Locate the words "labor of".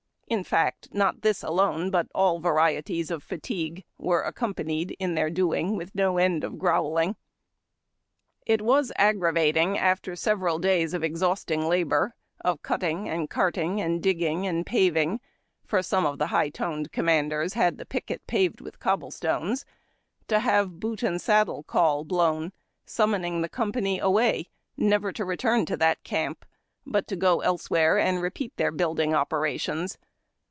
11.67-12.61